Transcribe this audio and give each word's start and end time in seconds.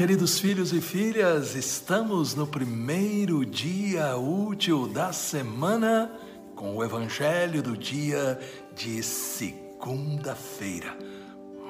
queridos 0.00 0.38
filhos 0.38 0.72
e 0.72 0.80
filhas, 0.80 1.54
estamos 1.54 2.34
no 2.34 2.46
primeiro 2.46 3.44
dia 3.44 4.16
útil 4.16 4.88
da 4.88 5.12
semana 5.12 6.10
com 6.56 6.74
o 6.74 6.82
Evangelho 6.82 7.62
do 7.62 7.76
dia 7.76 8.40
de 8.74 9.02
segunda-feira. 9.02 10.96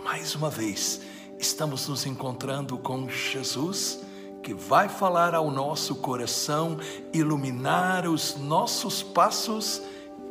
Mais 0.05 0.37
uma 0.37 0.49
vez, 0.49 1.01
estamos 1.41 1.89
nos 1.89 2.07
encontrando 2.07 2.79
com 2.79 3.09
Jesus 3.09 3.99
que 4.45 4.55
vai 4.55 4.89
falar 4.89 5.35
ao 5.35 5.51
nosso 5.51 5.97
coração, 5.97 6.79
iluminar 7.13 8.09
os 8.09 8.37
nossos 8.37 9.03
passos 9.03 9.83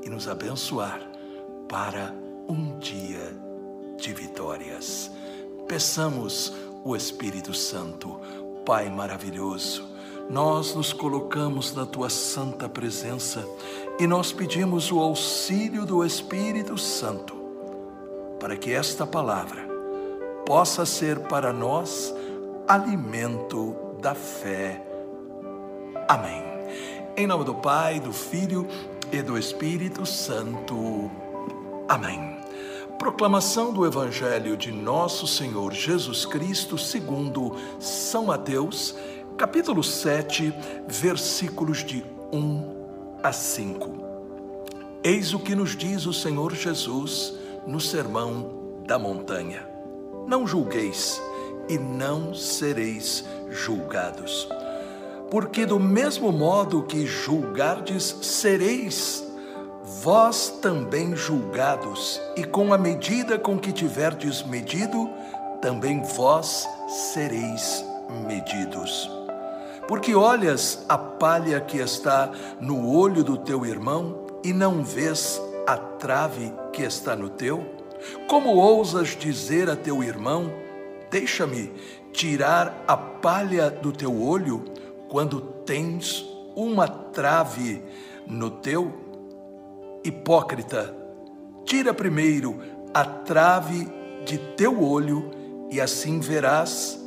e 0.05 0.09
nos 0.09 0.25
abençoar 0.25 1.01
para 1.67 2.15
um 2.47 2.79
dia 2.79 3.37
de 3.99 4.13
vitórias. 4.13 5.11
Peçamos 5.67 6.53
o 6.83 6.95
Espírito 6.95 7.53
Santo. 7.53 8.19
Pai 8.65 8.89
maravilhoso, 8.89 9.83
nós 10.29 10.75
nos 10.75 10.93
colocamos 10.93 11.73
na 11.73 11.85
tua 11.85 12.09
santa 12.09 12.69
presença 12.69 13.43
e 13.99 14.05
nós 14.05 14.31
pedimos 14.31 14.91
o 14.91 14.99
auxílio 14.99 15.85
do 15.85 16.05
Espírito 16.05 16.77
Santo 16.77 17.39
para 18.39 18.55
que 18.55 18.71
esta 18.71 19.05
palavra 19.05 19.67
possa 20.45 20.85
ser 20.85 21.19
para 21.27 21.51
nós 21.51 22.13
alimento 22.67 23.75
da 24.01 24.15
fé. 24.15 24.83
Amém. 26.07 26.43
Em 27.17 27.27
nome 27.27 27.43
do 27.43 27.55
Pai, 27.55 27.99
do 27.99 28.13
Filho 28.13 28.65
e 29.11 29.21
do 29.21 29.37
Espírito 29.37 30.05
Santo. 30.05 31.11
Amém. 31.87 32.38
Proclamação 32.99 33.71
do 33.71 33.85
Evangelho 33.85 34.57
de 34.57 34.73
Nosso 34.73 35.25
Senhor 35.25 35.71
Jesus 35.71 36.25
Cristo, 36.25 36.77
segundo 36.77 37.55
São 37.79 38.25
Mateus, 38.25 38.93
capítulo 39.37 39.81
7, 39.81 40.53
versículos 40.85 41.77
de 41.77 42.03
1 42.33 42.75
a 43.23 43.31
5. 43.31 43.89
Eis 45.01 45.33
o 45.33 45.39
que 45.39 45.55
nos 45.55 45.77
diz 45.77 46.05
o 46.05 46.11
Senhor 46.11 46.53
Jesus 46.53 47.33
no 47.65 47.79
Sermão 47.79 48.81
da 48.85 48.99
Montanha: 48.99 49.65
Não 50.27 50.45
julgueis 50.45 51.21
e 51.69 51.77
não 51.77 52.33
sereis 52.33 53.23
julgados. 53.49 54.45
Porque 55.31 55.65
do 55.65 55.79
mesmo 55.79 56.33
modo 56.33 56.83
que 56.83 57.07
julgardes, 57.07 58.03
sereis 58.21 59.28
vós 59.89 60.49
também 60.61 61.15
julgados, 61.15 62.21
e 62.37 62.43
com 62.43 62.71
a 62.71 62.77
medida 62.77 63.39
com 63.39 63.57
que 63.57 63.71
tiverdes 63.71 64.43
medido, 64.43 65.09
também 65.61 66.03
vós 66.03 66.67
sereis 67.11 67.83
medidos. 68.27 69.09
Porque 69.87 70.13
olhas 70.13 70.85
a 70.87 70.95
palha 70.95 71.59
que 71.59 71.77
está 71.77 72.31
no 72.61 72.87
olho 72.95 73.23
do 73.23 73.35
teu 73.35 73.65
irmão 73.65 74.27
e 74.43 74.53
não 74.53 74.83
vês 74.83 75.41
a 75.65 75.75
trave 75.75 76.53
que 76.71 76.83
está 76.83 77.15
no 77.15 77.27
teu? 77.27 77.65
Como 78.27 78.49
ousas 78.57 79.09
dizer 79.09 79.71
a 79.71 79.75
teu 79.75 80.03
irmão: 80.03 80.51
Deixa-me 81.09 81.73
tirar 82.13 82.83
a 82.87 82.95
palha 82.95 83.71
do 83.71 83.91
teu 83.91 84.21
olho, 84.21 84.63
quando 85.09 85.41
tens 85.41 86.23
uma 86.55 86.87
trave 86.87 87.81
no 88.27 88.51
teu? 88.51 89.08
Hipócrita, 90.03 90.95
tira 91.65 91.93
primeiro 91.93 92.59
a 92.93 93.03
trave 93.05 93.87
de 94.25 94.37
teu 94.55 94.81
olho 94.83 95.31
e 95.69 95.79
assim 95.79 96.19
verás 96.19 96.99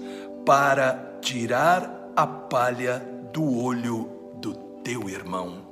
para 0.44 1.18
tirar 1.20 2.12
a 2.14 2.26
palha 2.26 3.02
do 3.32 3.62
olho 3.62 4.10
do 4.36 4.54
teu 4.84 5.08
irmão. 5.08 5.62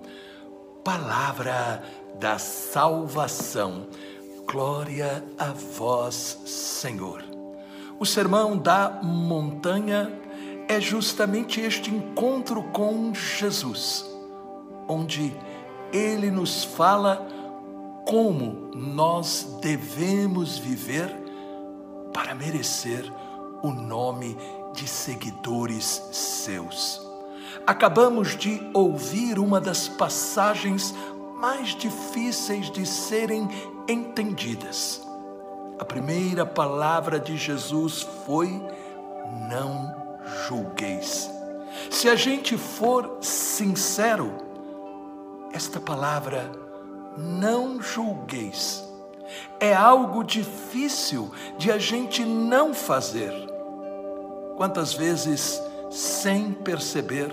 Palavra 0.82 1.82
da 2.18 2.38
salvação. 2.38 3.86
Glória 4.46 5.22
a 5.38 5.52
vós, 5.52 6.40
Senhor. 6.46 7.22
O 7.98 8.06
sermão 8.06 8.56
da 8.56 9.00
montanha 9.02 10.10
é 10.68 10.80
justamente 10.80 11.60
este 11.60 11.90
encontro 11.90 12.62
com 12.62 13.12
Jesus, 13.12 14.04
onde 14.88 15.34
ele 15.92 16.30
nos 16.30 16.64
fala 16.64 17.26
como 18.06 18.70
nós 18.74 19.58
devemos 19.60 20.58
viver 20.58 21.14
para 22.12 22.34
merecer 22.34 23.04
o 23.62 23.70
nome 23.70 24.36
de 24.74 24.88
seguidores 24.88 26.02
seus. 26.12 27.00
Acabamos 27.66 28.36
de 28.36 28.60
ouvir 28.72 29.38
uma 29.38 29.60
das 29.60 29.88
passagens 29.88 30.94
mais 31.36 31.74
difíceis 31.74 32.70
de 32.70 32.86
serem 32.86 33.48
entendidas. 33.88 35.02
A 35.78 35.84
primeira 35.84 36.44
palavra 36.44 37.18
de 37.18 37.36
Jesus 37.36 38.02
foi: 38.26 38.48
não 39.48 39.94
julgueis. 40.46 41.30
Se 41.90 42.08
a 42.08 42.14
gente 42.14 42.56
for 42.58 43.18
sincero, 43.20 44.49
esta 45.52 45.80
palavra, 45.80 46.50
não 47.16 47.80
julgueis, 47.80 48.84
é 49.58 49.74
algo 49.74 50.24
difícil 50.24 51.30
de 51.58 51.70
a 51.70 51.78
gente 51.78 52.24
não 52.24 52.72
fazer. 52.74 53.32
Quantas 54.56 54.92
vezes, 54.92 55.62
sem 55.90 56.52
perceber, 56.52 57.30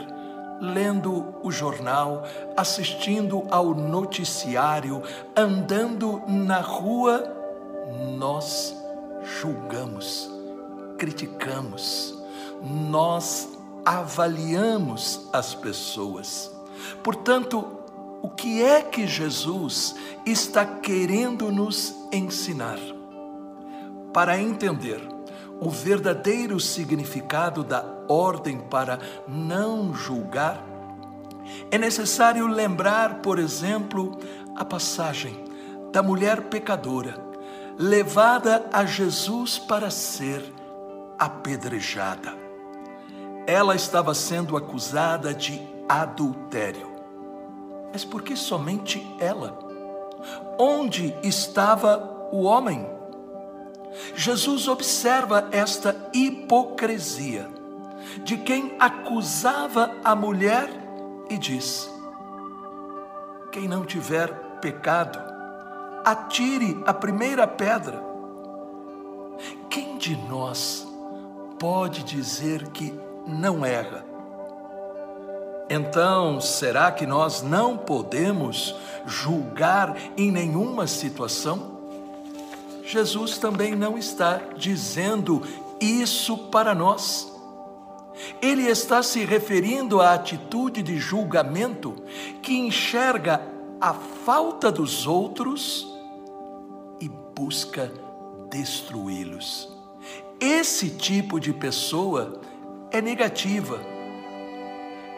lendo 0.59 1.35
o 1.43 1.51
jornal, 1.51 2.23
assistindo 2.55 3.43
ao 3.51 3.73
noticiário, 3.73 5.01
andando 5.35 6.21
na 6.27 6.59
rua, 6.59 7.23
nós 8.17 8.75
julgamos, 9.39 10.29
criticamos, 10.97 12.15
nós 12.61 13.49
avaliamos 13.85 15.29
as 15.31 15.53
pessoas. 15.53 16.51
Portanto, 17.03 17.76
o 18.21 18.29
que 18.29 18.63
é 18.63 18.81
que 18.81 19.07
Jesus 19.07 19.95
está 20.25 20.65
querendo 20.65 21.51
nos 21.51 21.95
ensinar? 22.11 22.79
Para 24.13 24.39
entender 24.39 25.01
o 25.59 25.69
verdadeiro 25.69 26.59
significado 26.59 27.63
da 27.63 27.83
ordem 28.07 28.59
para 28.59 28.99
não 29.27 29.93
julgar, 29.93 30.63
é 31.71 31.77
necessário 31.77 32.47
lembrar, 32.47 33.21
por 33.21 33.39
exemplo, 33.39 34.17
a 34.55 34.65
passagem 34.65 35.45
da 35.91 36.01
mulher 36.03 36.43
pecadora, 36.43 37.15
levada 37.77 38.67
a 38.71 38.85
Jesus 38.85 39.57
para 39.57 39.89
ser 39.89 40.43
apedrejada. 41.17 42.33
Ela 43.45 43.75
estava 43.75 44.13
sendo 44.13 44.57
acusada 44.57 45.33
de 45.33 45.61
adultério. 45.87 46.96
Mas 47.97 48.05
por 48.05 48.21
que 48.21 48.35
somente 48.35 49.03
ela? 49.19 49.57
Onde 50.59 51.15
estava 51.23 52.29
o 52.31 52.43
homem? 52.43 52.87
Jesus 54.13 54.67
observa 54.67 55.49
esta 55.51 55.95
hipocrisia 56.13 57.49
de 58.23 58.37
quem 58.37 58.75
acusava 58.79 59.95
a 60.03 60.15
mulher 60.15 60.69
e 61.27 61.39
diz: 61.39 61.91
Quem 63.51 63.67
não 63.67 63.83
tiver 63.83 64.31
pecado, 64.61 65.17
atire 66.05 66.79
a 66.85 66.93
primeira 66.93 67.47
pedra. 67.47 67.99
Quem 69.71 69.97
de 69.97 70.15
nós 70.15 70.87
pode 71.57 72.03
dizer 72.03 72.67
que 72.67 72.93
não 73.25 73.65
erra? 73.65 74.16
Então, 75.69 76.39
será 76.39 76.91
que 76.91 77.05
nós 77.05 77.41
não 77.41 77.77
podemos 77.77 78.73
julgar 79.05 79.97
em 80.15 80.31
nenhuma 80.31 80.87
situação? 80.87 81.77
Jesus 82.83 83.37
também 83.37 83.75
não 83.75 83.97
está 83.97 84.39
dizendo 84.55 85.43
isso 85.81 86.37
para 86.49 86.73
nós. 86.73 87.33
Ele 88.41 88.63
está 88.63 89.03
se 89.03 89.25
referindo 89.25 89.99
à 90.01 90.13
atitude 90.13 90.81
de 90.81 90.97
julgamento 90.97 91.93
que 92.41 92.57
enxerga 92.57 93.41
a 93.79 93.93
falta 93.93 94.71
dos 94.71 95.05
outros 95.05 95.85
e 97.01 97.09
busca 97.35 97.91
destruí-los. 98.49 99.69
Esse 100.39 100.91
tipo 100.91 101.39
de 101.39 101.51
pessoa 101.51 102.39
é 102.89 103.01
negativa 103.01 103.96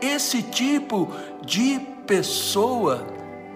esse 0.01 0.41
tipo 0.43 1.09
de 1.45 1.79
pessoa 2.05 3.05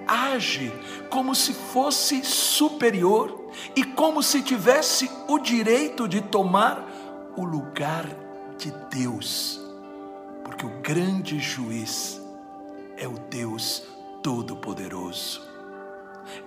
age 0.07 0.71
como 1.09 1.33
se 1.33 1.53
fosse 1.53 2.23
superior 2.23 3.49
e 3.75 3.83
como 3.83 4.21
se 4.21 4.41
tivesse 4.41 5.09
o 5.27 5.39
direito 5.39 6.07
de 6.07 6.21
tomar 6.21 6.87
o 7.35 7.43
lugar 7.43 8.05
de 8.57 8.71
Deus, 8.89 9.59
porque 10.43 10.65
o 10.65 10.81
grande 10.81 11.39
juiz 11.39 12.21
é 12.97 13.07
o 13.07 13.13
Deus 13.29 13.83
Todo-Poderoso. 14.21 15.41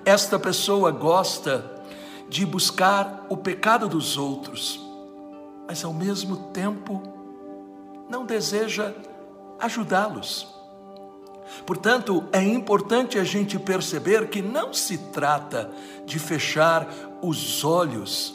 Esta 0.04 0.38
pessoa 0.38 0.90
gosta 0.90 1.74
de 2.28 2.44
buscar 2.44 3.26
o 3.28 3.36
pecado 3.36 3.88
dos 3.88 4.16
outros, 4.16 4.80
mas 5.66 5.84
ao 5.84 5.92
mesmo 5.92 6.50
tempo 6.52 7.02
não 8.08 8.24
deseja 8.24 8.94
ajudá-los. 9.58 10.54
Portanto, 11.64 12.24
é 12.32 12.42
importante 12.42 13.18
a 13.18 13.24
gente 13.24 13.58
perceber 13.58 14.28
que 14.28 14.42
não 14.42 14.72
se 14.72 14.98
trata 14.98 15.70
de 16.04 16.18
fechar 16.18 16.88
os 17.22 17.64
olhos 17.64 18.34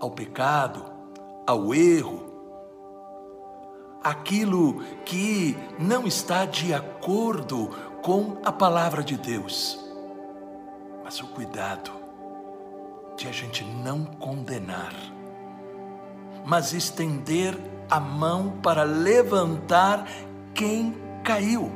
ao 0.00 0.10
pecado, 0.10 0.84
ao 1.46 1.74
erro, 1.74 2.22
aquilo 4.02 4.82
que 5.04 5.56
não 5.78 6.06
está 6.06 6.44
de 6.44 6.72
acordo 6.72 7.70
com 8.02 8.38
a 8.44 8.52
palavra 8.52 9.02
de 9.02 9.16
Deus. 9.16 9.78
Mas 11.02 11.20
o 11.20 11.26
cuidado 11.28 11.90
de 13.16 13.28
a 13.28 13.32
gente 13.32 13.64
não 13.64 14.04
condenar, 14.04 14.92
mas 16.44 16.72
estender 16.72 17.56
a 17.90 18.00
mão 18.00 18.58
para 18.62 18.82
levantar 18.82 20.06
quem 20.54 20.94
caiu. 21.22 21.70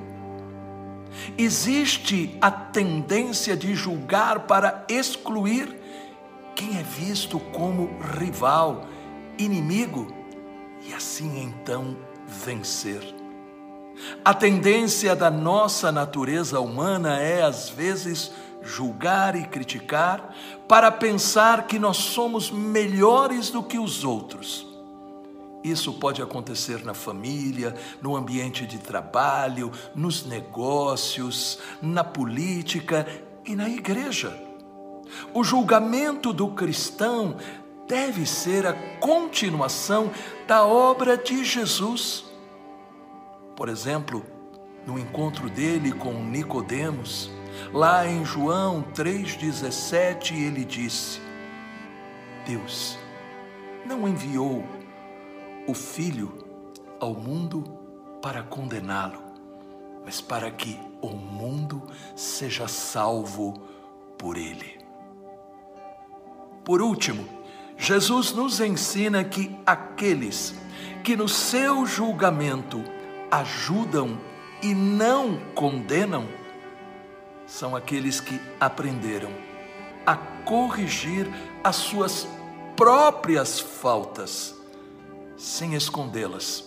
Existe 1.36 2.36
a 2.40 2.50
tendência 2.50 3.56
de 3.56 3.74
julgar 3.74 4.40
para 4.40 4.84
excluir 4.88 5.76
quem 6.54 6.78
é 6.78 6.82
visto 6.82 7.38
como 7.38 7.98
rival, 8.18 8.86
inimigo, 9.38 10.12
e 10.86 10.94
assim 10.94 11.42
então 11.42 11.96
vencer. 12.26 13.02
A 14.24 14.32
tendência 14.32 15.16
da 15.16 15.30
nossa 15.30 15.90
natureza 15.90 16.60
humana 16.60 17.20
é, 17.20 17.42
às 17.42 17.68
vezes, 17.68 18.30
julgar 18.62 19.34
e 19.34 19.44
criticar 19.44 20.34
para 20.68 20.90
pensar 20.90 21.66
que 21.66 21.78
nós 21.78 21.96
somos 21.96 22.50
melhores 22.50 23.50
do 23.50 23.62
que 23.62 23.78
os 23.78 24.04
outros. 24.04 24.67
Isso 25.62 25.94
pode 25.94 26.22
acontecer 26.22 26.84
na 26.84 26.94
família, 26.94 27.74
no 28.00 28.16
ambiente 28.16 28.66
de 28.66 28.78
trabalho, 28.78 29.72
nos 29.94 30.24
negócios, 30.24 31.58
na 31.82 32.04
política 32.04 33.06
e 33.44 33.56
na 33.56 33.68
igreja. 33.68 34.40
O 35.34 35.42
julgamento 35.42 36.32
do 36.32 36.48
cristão 36.48 37.36
deve 37.88 38.26
ser 38.26 38.66
a 38.66 38.74
continuação 39.00 40.10
da 40.46 40.64
obra 40.64 41.16
de 41.16 41.44
Jesus. 41.44 42.24
Por 43.56 43.68
exemplo, 43.68 44.24
no 44.86 44.98
encontro 44.98 45.50
dele 45.50 45.92
com 45.92 46.12
Nicodemos, 46.12 47.30
lá 47.72 48.06
em 48.06 48.24
João 48.24 48.82
3:17, 48.94 50.34
ele 50.34 50.64
disse: 50.64 51.20
Deus 52.46 52.98
não 53.84 54.06
enviou 54.06 54.64
o 55.68 55.74
filho 55.74 56.32
ao 56.98 57.14
mundo 57.14 57.62
para 58.22 58.42
condená-lo, 58.42 59.22
mas 60.04 60.20
para 60.20 60.50
que 60.50 60.80
o 61.02 61.08
mundo 61.08 61.82
seja 62.16 62.66
salvo 62.66 63.62
por 64.16 64.36
ele. 64.36 64.78
Por 66.64 66.82
último, 66.82 67.24
Jesus 67.76 68.32
nos 68.32 68.60
ensina 68.60 69.22
que 69.22 69.56
aqueles 69.64 70.54
que 71.04 71.14
no 71.14 71.28
seu 71.28 71.86
julgamento 71.86 72.82
ajudam 73.30 74.18
e 74.62 74.74
não 74.74 75.38
condenam 75.54 76.26
são 77.46 77.76
aqueles 77.76 78.20
que 78.20 78.40
aprenderam 78.58 79.30
a 80.04 80.16
corrigir 80.16 81.26
as 81.62 81.76
suas 81.76 82.26
próprias 82.76 83.60
faltas, 83.60 84.57
sem 85.38 85.74
escondê-las, 85.74 86.64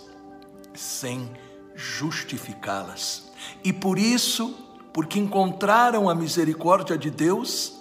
sem 0.73 1.29
justificá-las. 1.75 3.29
E 3.63 3.73
por 3.73 3.99
isso, 3.99 4.55
porque 4.93 5.19
encontraram 5.19 6.09
a 6.09 6.15
misericórdia 6.15 6.97
de 6.97 7.11
Deus, 7.11 7.73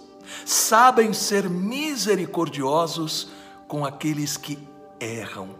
sabem 0.45 1.13
ser 1.13 1.49
misericordiosos 1.49 3.31
com 3.69 3.87
aqueles 3.87 4.37
que 4.37 4.59
erram. 4.99 5.51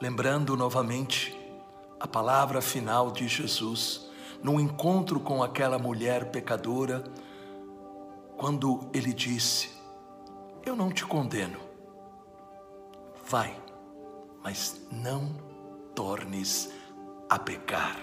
Lembrando 0.00 0.56
novamente 0.56 1.38
a 2.00 2.06
palavra 2.06 2.60
final 2.60 3.10
de 3.10 3.28
Jesus, 3.28 4.08
no 4.42 4.60
encontro 4.60 5.20
com 5.20 5.42
aquela 5.42 5.78
mulher 5.78 6.30
pecadora, 6.30 7.04
quando 8.36 8.88
ele 8.92 9.12
disse: 9.12 9.70
Eu 10.64 10.76
não 10.76 10.90
te 10.90 11.04
condeno, 11.06 11.58
vai, 13.26 13.56
mas 14.42 14.80
não 14.90 15.34
tornes 15.94 16.70
a 17.28 17.38
pecar. 17.38 17.96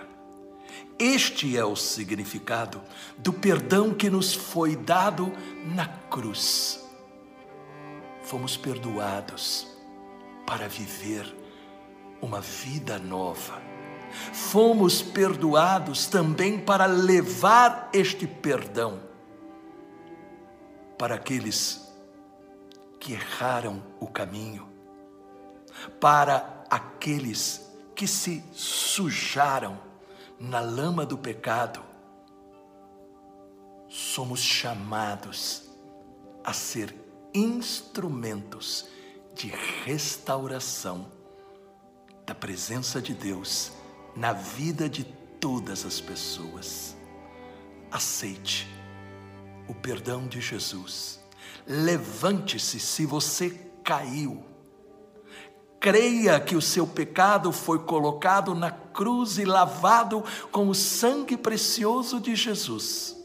Este 0.97 1.57
é 1.57 1.65
o 1.65 1.75
significado 1.75 2.81
do 3.17 3.33
perdão 3.33 3.93
que 3.93 4.09
nos 4.09 4.33
foi 4.33 4.75
dado 4.75 5.31
na 5.65 5.87
cruz. 5.87 6.79
Fomos 8.23 8.55
perdoados 8.55 9.67
para 10.45 10.67
viver 10.67 11.35
uma 12.21 12.39
vida 12.39 12.99
nova. 12.99 13.61
Fomos 14.33 15.01
perdoados 15.01 16.05
também 16.05 16.59
para 16.59 16.85
levar 16.85 17.89
este 17.93 18.27
perdão 18.27 18.99
para 20.97 21.15
aqueles 21.15 21.91
que 22.99 23.13
erraram 23.13 23.81
o 23.99 24.05
caminho, 24.05 24.70
para 25.99 26.65
aqueles 26.69 27.69
que 27.95 28.07
se 28.07 28.43
sujaram 28.51 29.79
na 30.39 30.59
lama 30.59 31.05
do 31.05 31.17
pecado, 31.17 31.83
somos 33.87 34.39
chamados 34.39 35.69
a 36.43 36.53
ser 36.53 36.95
instrumentos 37.33 38.87
de 39.35 39.47
restauração 39.85 41.11
da 42.25 42.33
presença 42.33 43.01
de 43.01 43.13
Deus 43.13 43.71
na 44.15 44.33
vida 44.33 44.89
de 44.89 45.03
todas 45.39 45.85
as 45.85 45.99
pessoas. 45.99 46.95
Aceite 47.91 48.67
o 49.67 49.73
perdão 49.75 50.27
de 50.27 50.41
Jesus. 50.41 51.19
Levante-se 51.67 52.79
se 52.79 53.05
você 53.05 53.49
caiu 53.83 54.43
creia 55.81 56.39
que 56.39 56.55
o 56.55 56.61
seu 56.61 56.85
pecado 56.85 57.51
foi 57.51 57.79
colocado 57.79 58.53
na 58.53 58.69
cruz 58.69 59.39
e 59.39 59.45
lavado 59.45 60.23
com 60.51 60.69
o 60.69 60.75
sangue 60.75 61.35
precioso 61.35 62.19
de 62.19 62.35
Jesus. 62.35 63.17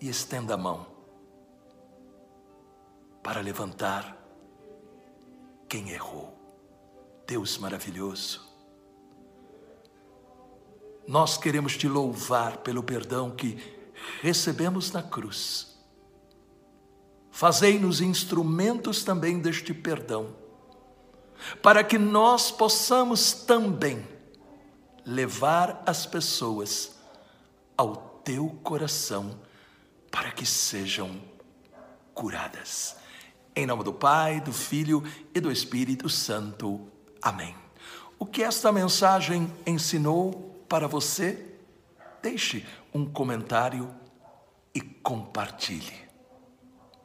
E 0.00 0.08
estenda 0.08 0.54
a 0.54 0.56
mão 0.56 0.86
para 3.22 3.42
levantar 3.42 4.16
quem 5.68 5.90
errou. 5.90 6.34
Deus 7.26 7.58
maravilhoso. 7.58 8.48
Nós 11.06 11.36
queremos 11.36 11.76
te 11.76 11.86
louvar 11.86 12.56
pelo 12.58 12.82
perdão 12.82 13.30
que 13.30 13.58
recebemos 14.22 14.90
na 14.92 15.02
cruz. 15.02 15.78
Fazei-nos 17.30 18.00
instrumentos 18.00 19.04
também 19.04 19.38
deste 19.38 19.74
perdão 19.74 20.39
para 21.62 21.82
que 21.82 21.98
nós 21.98 22.50
possamos 22.50 23.32
também 23.32 24.06
levar 25.04 25.82
as 25.86 26.06
pessoas 26.06 26.96
ao 27.76 27.96
teu 28.24 28.48
coração 28.62 29.40
para 30.10 30.30
que 30.30 30.44
sejam 30.44 31.20
curadas. 32.14 32.96
Em 33.54 33.66
nome 33.66 33.82
do 33.82 33.92
Pai, 33.92 34.40
do 34.40 34.52
Filho 34.52 35.02
e 35.34 35.40
do 35.40 35.50
Espírito 35.50 36.08
Santo. 36.08 36.88
Amém. 37.22 37.54
O 38.18 38.26
que 38.26 38.42
esta 38.42 38.70
mensagem 38.70 39.52
ensinou 39.66 40.64
para 40.68 40.86
você? 40.86 41.46
Deixe 42.22 42.66
um 42.92 43.06
comentário 43.06 43.92
e 44.74 44.80
compartilhe. 44.80 46.08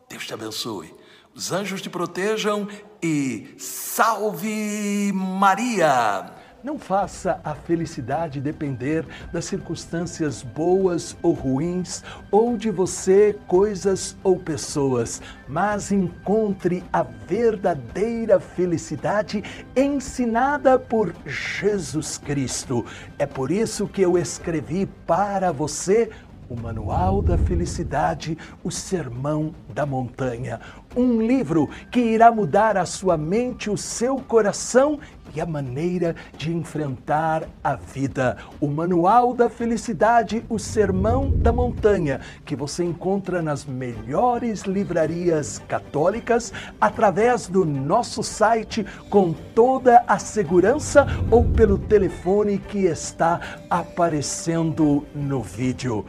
Deus 0.09 0.25
te 0.25 0.33
abençoe. 0.33 0.93
Os 1.35 1.51
anjos 1.51 1.81
te 1.81 1.89
protejam 1.89 2.65
e 3.03 3.55
salve 3.57 5.11
Maria! 5.13 6.31
Não 6.65 6.79
faça 6.79 7.39
a 7.43 7.53
felicidade 7.53 8.41
depender 8.41 9.05
das 9.31 9.45
circunstâncias 9.45 10.41
boas 10.41 11.15
ou 11.21 11.33
ruins, 11.33 12.03
ou 12.31 12.57
de 12.57 12.71
você, 12.71 13.37
coisas 13.47 14.17
ou 14.23 14.39
pessoas, 14.39 15.21
mas 15.47 15.91
encontre 15.91 16.83
a 16.91 17.03
verdadeira 17.03 18.39
felicidade 18.39 19.43
ensinada 19.75 20.79
por 20.79 21.13
Jesus 21.23 22.17
Cristo. 22.17 22.83
É 23.19 23.27
por 23.27 23.51
isso 23.51 23.87
que 23.87 24.01
eu 24.01 24.17
escrevi 24.17 24.87
para 25.05 25.51
você 25.51 26.09
o 26.49 26.59
Manual 26.59 27.21
da 27.21 27.37
Felicidade, 27.37 28.37
o 28.63 28.71
Sermão 28.71 29.53
da 29.73 29.85
Montanha. 29.85 30.59
Um 30.95 31.21
livro 31.21 31.69
que 31.91 31.99
irá 31.99 32.31
mudar 32.31 32.77
a 32.77 32.85
sua 32.85 33.17
mente, 33.17 33.69
o 33.69 33.77
seu 33.77 34.17
coração 34.17 34.99
e 35.35 35.41
a 35.41 35.45
maneira 35.45 36.15
de 36.37 36.53
enfrentar 36.53 37.43
a 37.63 37.75
vida. 37.75 38.37
O 38.59 38.67
Manual 38.67 39.33
da 39.33 39.49
Felicidade, 39.49 40.45
o 40.47 40.57
Sermão 40.57 41.29
da 41.29 41.51
Montanha, 41.51 42.21
que 42.45 42.55
você 42.55 42.83
encontra 42.83 43.41
nas 43.41 43.65
melhores 43.65 44.61
livrarias 44.61 45.59
católicas, 45.67 46.53
através 46.79 47.47
do 47.47 47.65
nosso 47.65 48.23
site, 48.23 48.85
com 49.09 49.33
toda 49.33 50.03
a 50.07 50.17
segurança 50.17 51.05
ou 51.29 51.43
pelo 51.43 51.77
telefone 51.77 52.57
que 52.57 52.85
está 52.85 53.41
aparecendo 53.69 55.05
no 55.13 55.41
vídeo. 55.41 56.05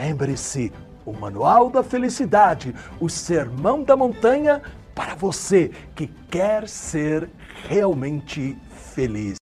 Lembre-se, 0.00 0.72
o 1.04 1.12
Manual 1.12 1.68
da 1.68 1.82
Felicidade, 1.82 2.74
o 2.98 3.06
Sermão 3.10 3.82
da 3.84 3.94
Montanha, 3.94 4.62
para 4.94 5.14
você 5.14 5.70
que 5.94 6.06
quer 6.30 6.66
ser 6.66 7.28
realmente 7.68 8.56
feliz. 8.94 9.39